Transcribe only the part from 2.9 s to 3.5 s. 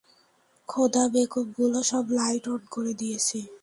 দিয়েছে!